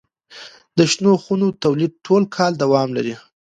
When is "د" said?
0.77-0.79